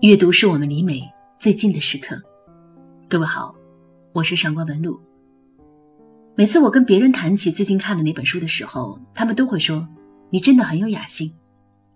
[0.00, 1.02] 阅读是我们离美
[1.38, 2.18] 最近的时刻。
[3.06, 3.54] 各位好，
[4.14, 4.98] 我是上官文露。
[6.34, 9.86] 每次我跟别人谈起最近看的那本书的时候，他们都会说
[10.32, 11.30] ：“你真的很有雅兴。”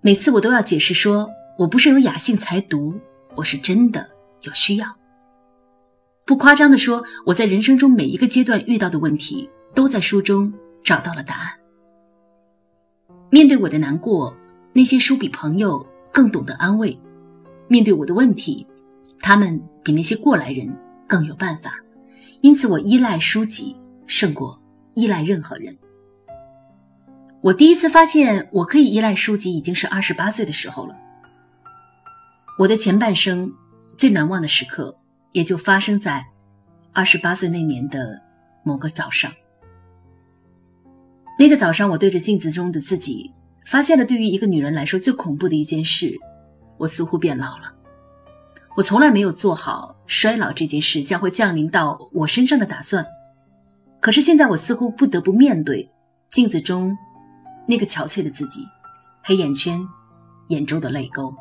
[0.03, 2.93] 每次我都要解释说：“我不是有雅兴才读，
[3.37, 4.07] 我是真的
[4.43, 4.87] 有需要。”
[6.27, 10.53] 不夸张的说，我在人生中每一个阶段遇到的问题，都在书中
[10.83, 11.53] 找到了答案。
[13.31, 14.37] 面对我的难过，
[14.75, 16.95] 那些书比朋友更懂得安慰；
[17.69, 18.67] 面对我的问题，
[19.21, 20.75] 他们比那些过来人
[21.07, 21.75] 更有办法。
[22.41, 24.61] 因此，我依赖书籍胜过
[24.95, 25.77] 依赖任何人。
[27.41, 30.97] 我第一次发现我可以依赖书籍，已经是二十八岁的时候了。
[32.59, 33.53] 我的前半生
[33.97, 34.97] 最难忘的时刻。
[35.35, 36.25] 也就发生在
[36.93, 38.23] 二十八岁那年的
[38.63, 39.33] 某个早上。
[41.37, 43.33] 那个早上，我对着镜子中的自己，
[43.67, 46.17] 发现了对于一个女人来说最恐怖的一件事：
[46.77, 47.73] 我似乎变老了。
[48.77, 53.07] 我从来没有做好衰老这件事将会降临到我身上的打算。
[54.01, 55.89] 可是现在，我似乎不得不面对
[56.31, 56.97] 镜子中
[57.67, 58.67] 那个憔悴的自己，
[59.23, 59.81] 黑眼圈，
[60.49, 61.35] 眼周的泪沟。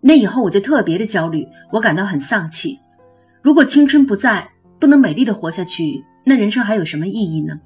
[0.00, 2.78] 那以后我就特别的焦虑，我感到很丧气。
[3.40, 7.58] 如果青春不在，不能美丽的活下去，那人生还有什么意义呢？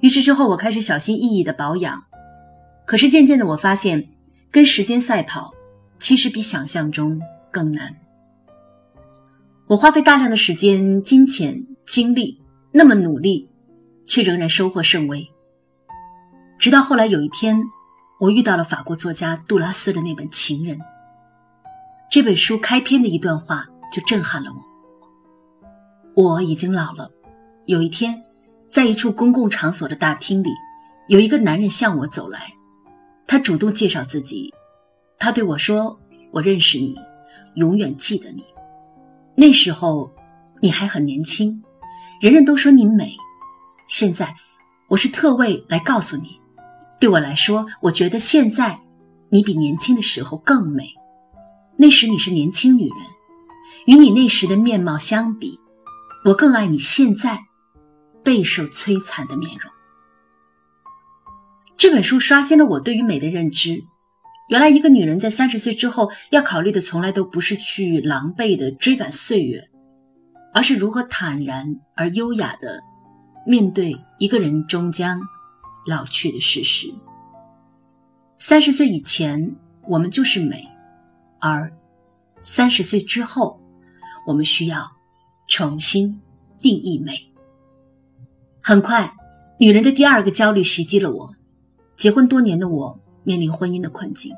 [0.00, 2.04] 于是之后我开始小心翼翼的保养。
[2.86, 4.08] 可是渐渐的我发现，
[4.50, 5.52] 跟时间赛跑，
[5.98, 7.94] 其实比想象中更难。
[9.66, 12.40] 我花费大量的时间、金钱、精力，
[12.72, 13.48] 那么努力，
[14.06, 15.26] 却仍然收获甚微。
[16.58, 17.60] 直到后来有一天，
[18.20, 20.78] 我遇到了法国作家杜拉斯的那本《情人》。
[22.10, 24.50] 这本书开篇的一段话就震撼了
[26.14, 26.22] 我。
[26.22, 27.10] 我已经老了。
[27.66, 28.22] 有一天，
[28.70, 30.50] 在一处公共场所的大厅里，
[31.08, 32.52] 有一个男人向我走来，
[33.26, 34.54] 他主动介绍自己。
[35.26, 35.98] 他对我说
[36.30, 36.96] ：“我认识你，
[37.56, 38.44] 永远记得你。
[39.34, 40.14] 那时候
[40.62, 41.64] 你还很年轻，
[42.20, 43.16] 人人都说你美。
[43.88, 44.32] 现在，
[44.86, 46.40] 我是特为来告诉你，
[47.00, 48.80] 对我来说，我觉得现在
[49.28, 50.94] 你比年轻的时候更美。”
[51.76, 52.98] 那时你是年轻女人，
[53.86, 55.58] 与你那时的面貌相比，
[56.24, 57.40] 我更爱你现在
[58.22, 59.68] 备受摧残的面容。
[61.76, 63.82] 这本书刷新了我对于美的认知。
[64.48, 69.68] 原来，一个女人在三十岁之后要考虑的，从来都不是去狼狈的追赶岁月，
[70.54, 72.80] 而是如何坦然而优雅的
[73.44, 75.20] 面对一个人终将
[75.84, 76.86] 老去的事实。
[78.38, 79.56] 三十岁以前，
[79.88, 80.64] 我们就是美。
[81.40, 81.72] 而
[82.40, 83.60] 三十岁之后，
[84.26, 84.90] 我们需要
[85.48, 86.20] 重新
[86.60, 87.18] 定义美。
[88.62, 89.12] 很快，
[89.58, 91.34] 女人的第二个焦虑袭击了我。
[91.96, 94.32] 结婚多年的我面临婚姻的困境。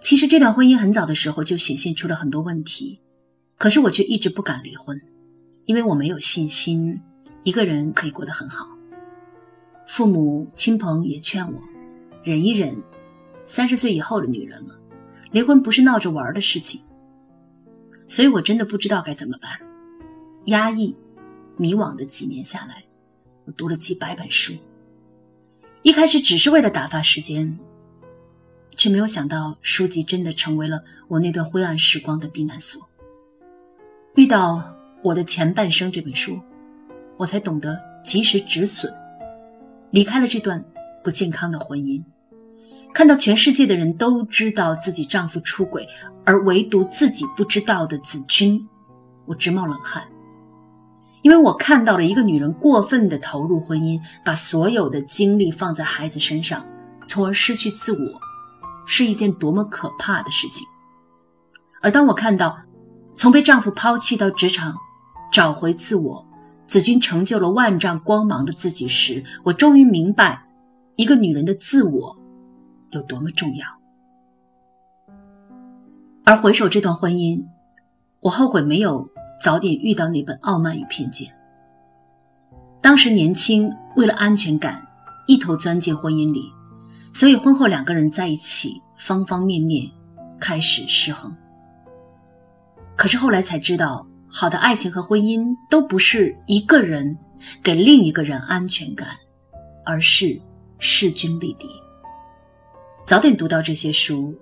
[0.00, 3.00] 其实这段婚姻很早的时候就显现出了很多问题，
[3.56, 5.00] 可是我却一直不敢离婚，
[5.64, 7.00] 因为我没有信心
[7.44, 8.66] 一个人可以过得很好。
[9.86, 11.60] 父母亲朋也劝我
[12.24, 12.76] 忍一忍，
[13.46, 14.76] 三十岁以后的女人了。
[15.30, 16.80] 离婚不是闹着玩的事情，
[18.08, 19.52] 所以我真的不知道该怎么办。
[20.46, 20.96] 压抑、
[21.56, 22.82] 迷惘的几年下来，
[23.44, 24.52] 我读了几百本书。
[25.82, 27.58] 一开始只是为了打发时间，
[28.76, 32.80] 却没有想到书籍真的成为了我那段灰暗时光的避难所。
[34.14, 34.54] 遇到
[35.02, 36.38] 《我的前半生》这本书，
[37.16, 38.94] 我才懂得及时止损，
[39.90, 40.64] 离开了这段
[41.02, 42.00] 不健康的婚姻。
[42.94, 45.88] 看到全世界的人都知道自己丈夫出轨，
[46.24, 48.64] 而唯独自己不知道的子君，
[49.24, 50.04] 我直冒冷汗。
[51.22, 56.64] 因为我看到了一个女人过分的投入婚姻，把所有的精力放在孩子身上，
[57.06, 58.20] 从而失去自我，
[58.86, 60.66] 是一件多么可怕的事情。
[61.80, 62.56] 而当我看到
[63.14, 64.74] 从被丈夫抛弃到职场
[65.32, 66.26] 找回自我，
[66.66, 70.44] 子君成就了万丈光芒的自己时，我终于明白，
[70.96, 72.16] 一个女人的自我。
[72.90, 73.66] 有多么重要？
[76.24, 77.42] 而回首这段婚姻，
[78.20, 79.08] 我后悔没有
[79.42, 81.28] 早点遇到那本《傲慢与偏见》。
[82.80, 84.86] 当时年轻，为了安全感，
[85.26, 86.48] 一头钻进婚姻里，
[87.12, 89.90] 所以婚后两个人在一起，方方面面
[90.38, 91.36] 开始失衡。
[92.96, 97.18] 可是后来才知道，好的爱情和婚姻都不是一个人
[97.64, 99.08] 给另一个人安全感，
[99.84, 100.40] 而是
[100.78, 101.66] 势均力敌。
[103.04, 104.38] 早点读到这些书，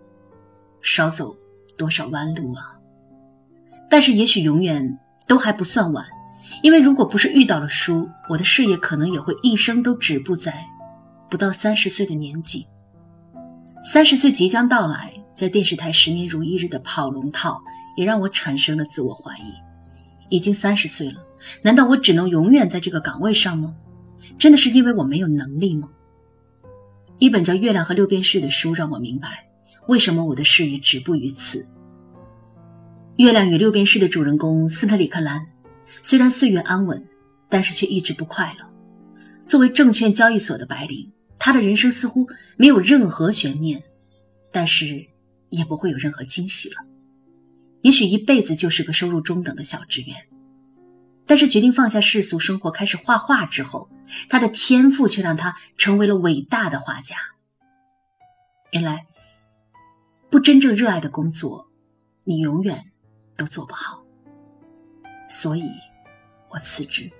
[0.82, 1.34] 少走
[1.78, 2.76] 多少弯路啊！
[3.90, 6.06] 但是也许永远都还不算晚，
[6.62, 10.64] 因为如果不是遇到了书，我的事业可能也会一生都止步在
[11.28, 12.66] 不到三十岁的年纪。
[13.92, 17.60] 三十岁即将到来，在电视台十年如一日的跑龙套，
[17.96, 19.52] 也让我产生了自我怀疑。
[20.28, 21.20] 已经三十岁了，
[21.60, 23.74] 难道我只能永远在这个岗位上吗？
[24.38, 25.88] 真的是因为我没有能力吗？
[27.18, 29.44] 一本叫《月亮和六便士》的书让我明白，
[29.88, 31.58] 为什么我的事业止步于此。
[33.20, 35.46] 《月亮与六便士》的主人公斯特里克兰，
[36.00, 37.06] 虽然岁月安稳，
[37.50, 38.66] 但是却一直不快乐。
[39.44, 42.26] 作为证券交易所的白领，他的人生似乎
[42.56, 43.82] 没有任何悬念，
[44.50, 45.06] 但是
[45.50, 46.76] 也不会有任何惊喜了。
[47.82, 50.16] 也许一辈子就是个收入中等的小职员，
[51.26, 53.90] 但是决定放下世俗生活，开始画画之后，
[54.30, 57.16] 他的天赋却让他成为了伟大的画家。
[58.70, 59.04] 原来，
[60.30, 61.68] 不真正热爱的工作，
[62.24, 62.89] 你永远
[63.40, 64.04] 都做不好。
[65.26, 65.64] 所以，
[66.50, 67.10] 我辞职，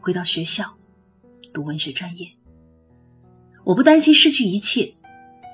[0.00, 0.74] 回到学校
[1.52, 2.26] 读文学专业。
[3.62, 4.94] 我不担心失去一切，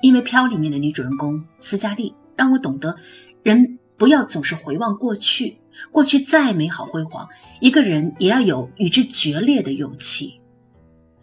[0.01, 2.95] 因为《飘》里面的女主人公斯嘉丽让我懂得，
[3.43, 3.77] 人。
[3.97, 5.55] 不要总是回望过去，
[5.91, 7.29] 过去再美好辉煌，
[7.59, 10.41] 一个人也要有与之决裂的勇气，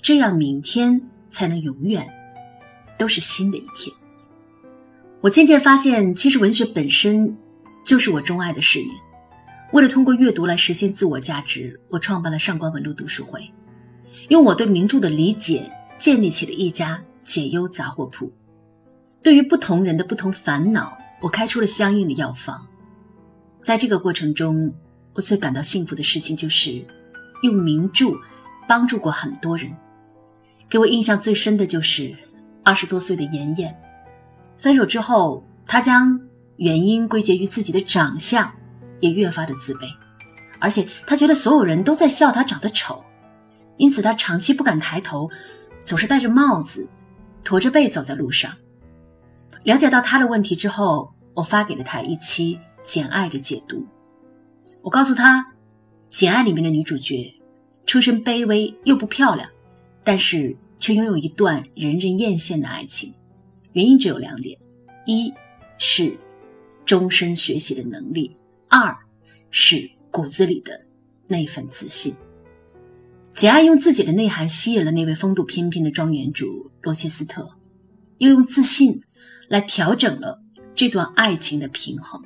[0.00, 2.08] 这样明天才能永远
[2.96, 3.92] 都是新的一天。
[5.20, 7.36] 我渐渐发现，其实文学本身
[7.88, 8.92] 就是我钟爱的事业。
[9.72, 13.50] 为了通过阅读来实现自我价值，我创办了上官文路读书会，
[14.28, 18.30] 用我对名著的理解建立起了一家解忧杂货铺。
[19.22, 20.98] 对于不同人的不同烦恼。
[21.20, 22.64] 我开出了相应的药方，
[23.60, 24.72] 在这个过程中，
[25.14, 26.84] 我最感到幸福的事情就是
[27.42, 28.12] 用名著
[28.68, 29.68] 帮助过很多人。
[30.68, 32.14] 给我印象最深的就是
[32.62, 33.74] 二十多岁的妍妍，
[34.58, 36.20] 分手之后，她将
[36.58, 38.52] 原因归结于自己的长相，
[39.00, 39.88] 也越发的自卑，
[40.58, 43.02] 而且他觉得所有人都在笑他长得丑，
[43.76, 45.30] 因此他长期不敢抬头，
[45.80, 46.86] 总是戴着帽子，
[47.42, 48.52] 驼着背走在路上。
[49.62, 53.86] 了解到他的问题之后，我发给了他一期《简爱》的解读。
[54.82, 55.40] 我告诉他，
[56.10, 57.32] 《简爱》里面的女主角
[57.86, 59.48] 出身卑微又不漂亮，
[60.02, 63.14] 但是却拥有一段人人艳羡的爱情。
[63.72, 64.58] 原因只有两点：
[65.06, 65.32] 一
[65.76, 66.16] 是
[66.88, 68.34] 终身学习的能力；
[68.68, 68.96] 二
[69.50, 70.86] 是骨子里的
[71.26, 72.16] 那份自信。
[73.34, 77.50] 简爱用自己的内涵吸引了那位风度翩翩的庄园主罗切斯特，
[78.16, 79.02] 又用自信。
[79.48, 80.42] 来调整了
[80.74, 82.22] 这段爱情的平衡，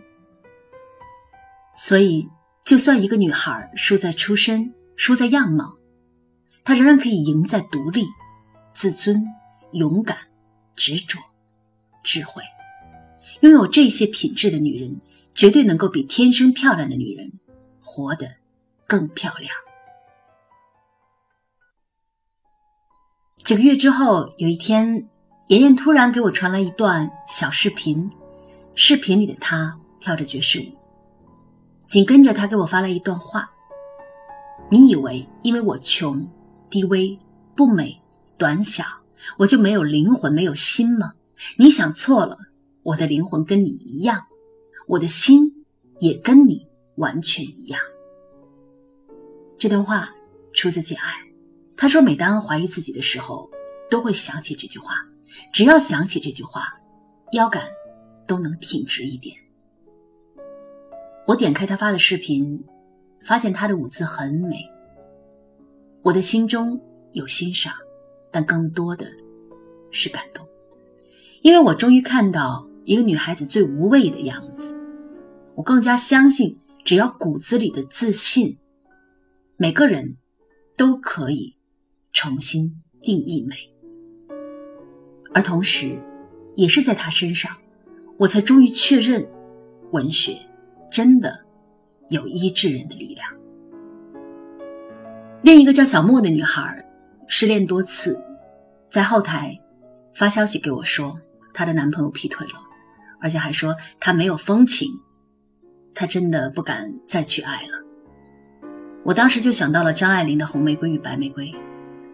[1.76, 2.28] 所以
[2.64, 5.78] 就算一个女孩输在出身、输在样貌，
[6.64, 8.06] 她仍然可以赢在独立、
[8.72, 9.24] 自尊、
[9.70, 10.18] 勇敢、
[10.74, 11.16] 执着、
[12.02, 12.42] 智慧。
[13.40, 15.00] 拥有这些品质的女人，
[15.34, 17.32] 绝对能够比天生漂亮的女人
[17.80, 18.28] 活得
[18.86, 19.52] 更漂亮。
[23.38, 25.08] 几个月之后，有一天。
[25.48, 28.10] 妍妍突然给我传来一段小视频，
[28.74, 30.64] 视频里的她跳着爵士舞。
[31.86, 33.50] 紧跟着，她给我发来一段话
[34.70, 36.26] ：“你以为因为我穷、
[36.70, 37.18] 低微、
[37.54, 38.00] 不美、
[38.38, 38.82] 短小，
[39.36, 41.12] 我就没有灵魂、没有心吗？
[41.58, 42.38] 你想错了，
[42.82, 44.26] 我的灵魂跟你一样，
[44.86, 45.64] 我的心
[46.00, 47.80] 也跟你完全一样。”
[49.58, 50.10] 这段话
[50.52, 51.14] 出自简爱，
[51.76, 53.48] 他说：“每当怀疑自己的时候，
[53.90, 54.96] 都会想起这句话。”
[55.50, 56.64] 只要想起这句话，
[57.32, 57.62] 腰杆
[58.26, 59.34] 都能挺直一点。
[61.26, 62.62] 我点开他发的视频，
[63.24, 64.56] 发现他的舞姿很美。
[66.02, 66.78] 我的心中
[67.12, 67.72] 有欣赏，
[68.30, 69.06] 但更多的
[69.90, 70.46] 是感动，
[71.40, 74.78] 因为我终于看到一个女孩子最无畏的样子。
[75.54, 78.58] 我更加相信，只要骨子里的自信，
[79.56, 80.16] 每个人
[80.76, 81.56] 都可以
[82.12, 83.56] 重新定义美。
[85.34, 85.98] 而同时，
[86.56, 87.56] 也是在他身上，
[88.18, 89.26] 我才终于确认，
[89.92, 90.38] 文学
[90.90, 91.38] 真的
[92.08, 93.26] 有医治人的力量。
[95.42, 96.84] 另一个叫小莫的女孩，
[97.26, 98.18] 失恋多次，
[98.90, 99.58] 在后台
[100.14, 101.18] 发消息给我说，
[101.52, 102.52] 她的男朋友劈腿了，
[103.22, 104.90] 而且还说他没有风情，
[105.94, 107.78] 他真的不敢再去爱了。
[109.04, 111.46] 我当时就想到了张爱玲的《红玫瑰与白玫瑰》，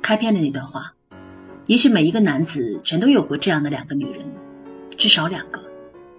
[0.01, 0.93] 开篇的那段话。
[1.67, 4.25] 也许每一个男子全都有过这样的两个女人，
[4.97, 5.63] 至少两个，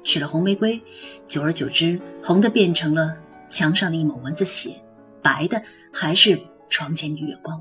[0.03, 0.79] 娶了红玫瑰，
[1.27, 3.15] 久而久之，红的变成了
[3.49, 4.79] 墙上的一抹蚊子血，
[5.23, 5.59] 白的
[5.91, 7.59] 还是床前明月光；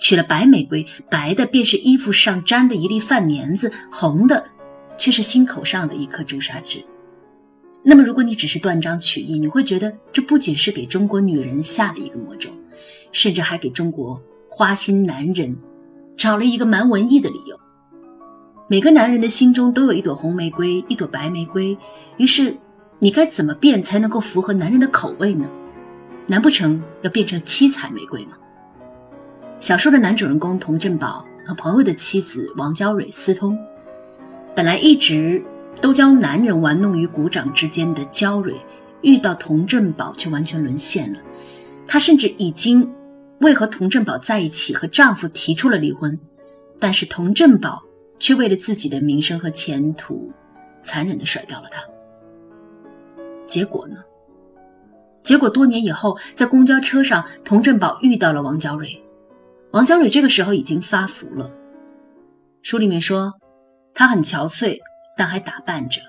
[0.00, 4.44] 娶了白玫瑰，白的便是衣服上沾的一粒饭粘子，红的
[4.98, 6.84] 却是心口上的一颗朱砂痣。
[7.82, 12.50] 那么，如果你只是断章取义，你会觉得这不仅是给中国女人下了一个魔咒，
[13.12, 15.56] 甚至还给中国花心男人。
[16.16, 17.56] 找了一个蛮文艺的理由，
[18.66, 21.78] 每个男人的心中都有一朵红玫瑰，一朵白玫瑰。
[22.16, 22.56] 于是，
[22.98, 25.48] 你该怎么变才能够符合男人的口味呢？
[26.26, 28.32] 难不成要变成七彩玫瑰吗？
[29.60, 33.56] 小说的男主人公童振宝和朋友的妻子王娇蕊私通，
[34.58, 35.40] 本来一直
[35.80, 38.56] 都将男人玩弄于股掌之间的娇蕊，
[39.02, 41.20] 遇到童振宝却完全沦陷了。
[41.86, 42.92] 她甚至已经
[43.38, 46.18] 为和童振宝在一起和丈夫提出了离婚，
[46.80, 47.84] 但是童振宝。
[48.18, 50.32] 却为了自己的名声和前途，
[50.82, 51.80] 残忍地甩掉了他。
[53.46, 53.98] 结果呢？
[55.22, 59.00] 结果多年以后，在公交车上，童振宝遇到了王娇蕊。
[59.70, 61.48] 王娇蕊这个时候已经发福了。
[62.62, 63.32] 书里面说，
[63.98, 64.78] 她很憔悴，
[65.16, 66.00] 但还打扮着。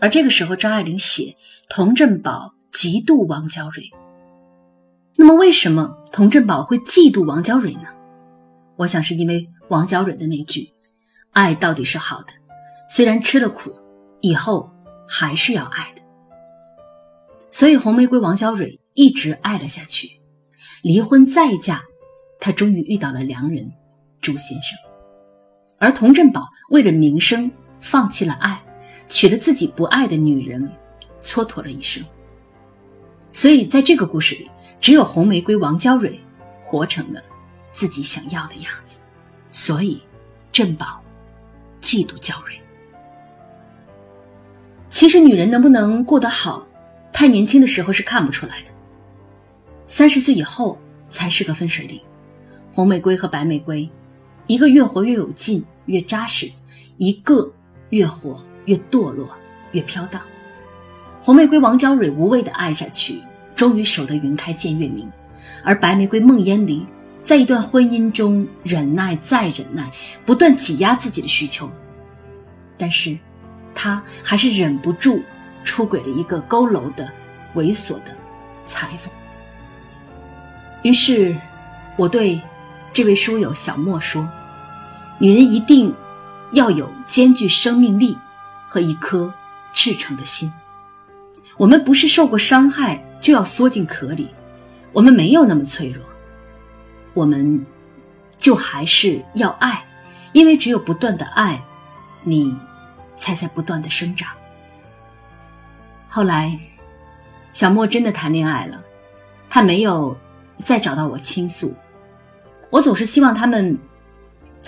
[0.00, 1.36] 而这个时候，张爱玲写
[1.68, 3.90] 童振宝嫉妒王娇蕊。
[5.14, 7.90] 那么，为什么童振宝会嫉妒王娇蕊呢？
[8.76, 10.72] 我想是因为王娇蕊的那句。
[11.32, 12.28] 爱到底是好的，
[12.88, 13.70] 虽然吃了苦，
[14.22, 14.70] 以后
[15.06, 16.00] 还是要爱的。
[17.50, 20.08] 所以红玫瑰王娇蕊一直爱了下去，
[20.82, 21.82] 离婚再嫁，
[22.40, 23.70] 她终于遇到了良人
[24.22, 24.78] 朱先生。
[25.78, 28.60] 而童振宝为了名声放弃了爱，
[29.08, 30.70] 娶了自己不爱的女人，
[31.22, 32.04] 蹉跎了一生。
[33.32, 36.20] 所以在这个故事里，只有红玫瑰王娇蕊
[36.62, 37.22] 活成了
[37.72, 38.98] 自己想要的样子。
[39.50, 40.00] 所以，
[40.52, 41.00] 振宝。
[41.80, 42.60] 嫉妒娇蕊。
[44.90, 46.66] 其实，女人能不能过得好，
[47.12, 48.66] 太年轻的时候是看不出来的。
[49.86, 50.76] 三十岁以后
[51.08, 52.00] 才是个分水岭。
[52.72, 53.88] 红玫瑰和白玫瑰，
[54.48, 56.48] 一个越活越有劲，越扎实；
[56.96, 57.48] 一个
[57.90, 59.30] 越活越堕落，
[59.70, 60.20] 越飘荡。
[61.22, 63.22] 红玫瑰王娇蕊无畏的爱下去，
[63.54, 65.06] 终于守得云开见月明；
[65.62, 66.84] 而白玫瑰梦烟离。
[67.22, 69.90] 在一段婚姻中，忍耐再忍耐，
[70.24, 71.70] 不断挤压自己的需求，
[72.78, 73.18] 但是，
[73.74, 75.22] 他还是忍不住
[75.62, 77.06] 出轨了一个佝偻的、
[77.54, 78.16] 猥琐的
[78.64, 79.12] 裁缝。
[80.84, 81.36] 于是，
[81.98, 82.40] 我对
[82.94, 84.26] 这位书友小莫说
[85.18, 85.94] ：“女人一定
[86.52, 88.16] 要有兼具生命力
[88.68, 89.32] 和一颗
[89.72, 90.52] 赤诚的心。
[91.56, 94.28] 我们不是受过伤害就要缩进壳里，
[94.92, 96.04] 我们没有那么脆弱。”
[97.14, 97.66] 我们，
[98.36, 99.84] 就还是要爱，
[100.32, 101.60] 因为只有不断的爱，
[102.22, 102.56] 你
[103.16, 104.28] 才在不断的生长。
[106.06, 106.56] 后来，
[107.52, 108.80] 小莫真的谈恋爱了，
[109.50, 110.16] 他没有
[110.58, 111.74] 再找到我倾诉。
[112.70, 113.76] 我总是希望他们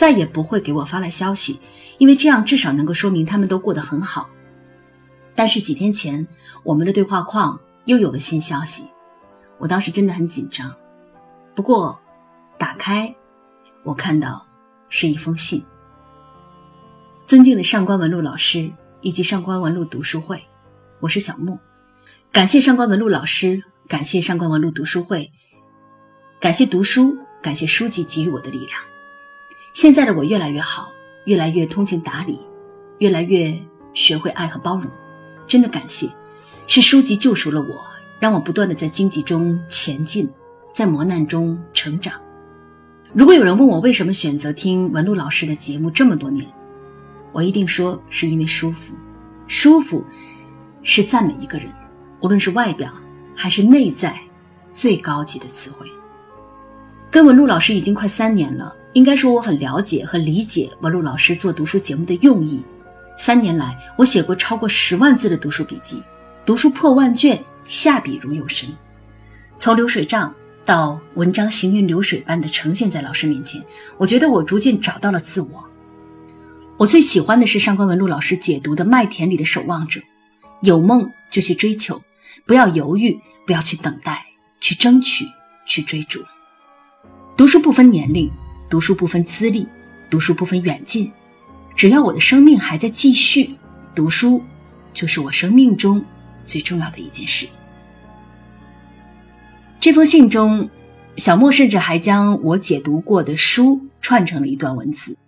[0.00, 1.61] 再也不会给我发来消息，
[1.99, 4.30] 因为这样至少能够说明他们都过得很好。
[5.35, 6.26] 但是几天前，
[6.64, 8.85] 我们的对话框又有了新消息，
[9.59, 10.75] 我当时真的很紧张。
[11.54, 12.00] 不过。
[12.59, 13.14] 打开，
[13.83, 14.47] 我看到
[14.90, 15.62] 是一封信。
[17.26, 20.42] 尊敬的上官文露老师以及上官文露读书会，
[21.00, 21.59] 我是小莫，
[22.30, 25.33] 感谢上官文露老师，感谢上官文露读书会，
[26.38, 28.89] 感谢读书，感谢书籍给予我的力量。
[29.73, 30.93] 现在的我越来越好，
[31.25, 32.41] 越来越通情达理，
[32.99, 33.57] 越来越
[33.95, 34.91] 学会爱和包容。
[35.47, 36.09] 真的感谢，
[36.67, 37.85] 是书籍救赎了我，
[38.19, 40.29] 让我不断的在荆棘中前进，
[40.75, 42.15] 在磨难中成长。
[43.12, 46.47] 如果有人问我为什么选择听文璐老师的节目这么多年，
[47.33, 48.95] 我一定说是因为舒服。
[49.47, 50.05] 舒服
[50.83, 51.69] 是赞美一个人，
[52.21, 52.93] 无论是外表
[53.35, 54.17] 还是内在，
[54.73, 55.89] 最高级的词汇。
[57.11, 62.64] 跟文璐老师已经快三年了，应该说我很了解和理解文璐老师做读书节目的用意。
[63.18, 66.02] 三年来，我写过超过十万字的读书笔记，
[66.44, 68.68] 读书破万卷，下笔如有神。
[69.59, 70.35] 从流水账。
[70.62, 73.61] 到文章行云流水般的呈现在老师面前，
[73.97, 75.64] 我觉得我逐渐找到了自我。
[76.76, 80.00] 我最喜欢的是上官文璐老师解读的《麦田里的守望者》，
[80.61, 82.00] 有梦就去追求，
[82.47, 84.25] 不要犹豫，不要去等待，
[84.61, 85.25] 去争取，
[85.66, 86.23] 去追逐。
[87.37, 88.30] 读书不分年龄，
[88.71, 89.67] 读书不分资历，
[90.09, 91.11] 读书不分远近，
[91.75, 93.57] 只要我的生命还在继续，
[93.97, 94.41] 读书
[94.95, 96.03] 就是我生命中
[96.47, 97.49] 最重要的一件事。
[99.81, 100.71] 这封信中，
[101.17, 105.19] 小莫甚至还将我解读过的书串成了一段文字。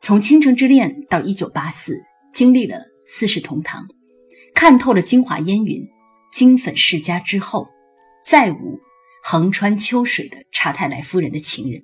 [0.00, 1.92] 从《倾城之恋》到《一九八四》，
[2.32, 3.86] 经历了四世同堂，
[4.54, 5.86] 看透了京华烟云、
[6.32, 7.68] 金粉世家之后，
[8.24, 8.80] 再无
[9.30, 11.82] 横穿秋水的查泰莱夫人的情人。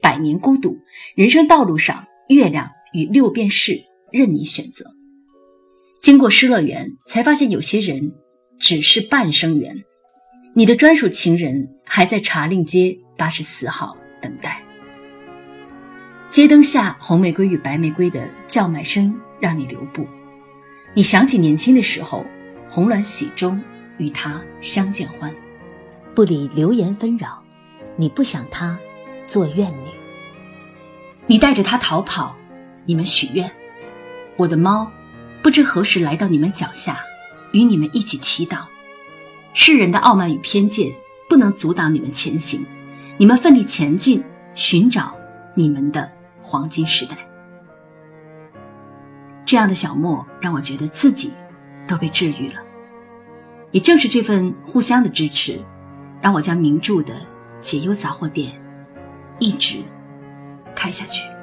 [0.00, 0.78] 百年孤独，
[1.14, 3.78] 人生道路上，月亮与六便士
[4.10, 4.86] 任你选择。
[6.00, 8.14] 经过失乐园，才发现有些人。
[8.58, 9.76] 只是半生缘，
[10.54, 14.62] 你的专属情人还在茶令街八十四号等待。
[16.30, 20.06] 街灯下红玫瑰与白玫瑰的叫卖声让你留步，
[20.94, 22.24] 你想起年轻的时候，
[22.70, 23.62] 红鸾喜中
[23.98, 25.30] 与他相见欢。
[26.14, 27.42] 不理流言纷扰，
[27.96, 28.78] 你不想他
[29.26, 29.88] 做怨女。
[31.26, 32.36] 你带着他逃跑，
[32.84, 33.50] 你们许愿。
[34.36, 34.88] 我的猫，
[35.42, 37.00] 不知何时来到你们脚下，
[37.52, 38.58] 与你们一起祈祷。
[39.54, 40.94] 世人的傲慢与偏见
[41.28, 42.64] 不能阻挡你们前行，
[43.16, 44.22] 你们奋力前进，
[44.54, 45.16] 寻找
[45.56, 46.08] 你们的
[46.40, 47.16] 黄金时代。
[49.44, 51.32] 这样的小莫让我觉得自己
[51.88, 52.60] 都被治愈了。
[53.72, 55.60] 也正是这份互相的支持。
[56.24, 57.14] 让我将名著的
[57.60, 58.50] 解忧杂货店
[59.38, 59.82] 一直
[60.74, 61.33] 开下去。